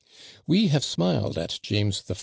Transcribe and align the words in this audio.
We 0.47 0.69
have 0.69 0.83
smiled 0.83 1.37
at 1.37 1.59
James 1.61 2.01
I. 2.09 2.15